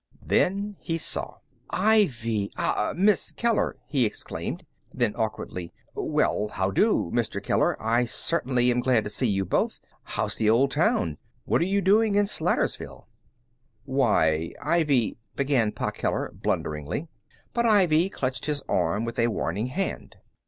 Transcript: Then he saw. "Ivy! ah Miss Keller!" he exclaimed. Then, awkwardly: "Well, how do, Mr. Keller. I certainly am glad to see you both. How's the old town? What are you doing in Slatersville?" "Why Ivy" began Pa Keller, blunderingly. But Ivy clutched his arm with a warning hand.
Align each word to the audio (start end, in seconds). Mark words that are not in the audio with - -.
Then 0.23 0.77
he 0.79 0.97
saw. 0.97 1.37
"Ivy! 1.69 2.51
ah 2.57 2.91
Miss 2.97 3.31
Keller!" 3.31 3.75
he 3.85 4.03
exclaimed. 4.03 4.65
Then, 4.91 5.13
awkwardly: 5.15 5.73
"Well, 5.93 6.47
how 6.47 6.71
do, 6.71 7.11
Mr. 7.13 7.39
Keller. 7.39 7.79
I 7.79 8.05
certainly 8.05 8.71
am 8.71 8.79
glad 8.79 9.03
to 9.03 9.11
see 9.11 9.27
you 9.29 9.45
both. 9.45 9.79
How's 10.01 10.37
the 10.37 10.49
old 10.49 10.71
town? 10.71 11.19
What 11.45 11.61
are 11.61 11.65
you 11.65 11.81
doing 11.81 12.15
in 12.15 12.25
Slatersville?" 12.25 13.05
"Why 13.85 14.53
Ivy" 14.59 15.19
began 15.35 15.71
Pa 15.71 15.91
Keller, 15.91 16.31
blunderingly. 16.33 17.07
But 17.53 17.67
Ivy 17.67 18.09
clutched 18.09 18.47
his 18.47 18.63
arm 18.67 19.05
with 19.05 19.19
a 19.19 19.27
warning 19.27 19.67
hand. 19.67 20.15